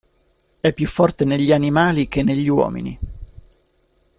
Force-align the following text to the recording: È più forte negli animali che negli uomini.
È 0.61 0.73
più 0.73 0.87
forte 0.87 1.25
negli 1.25 1.53
animali 1.53 2.07
che 2.07 2.23
negli 2.23 2.47
uomini. 2.47 2.97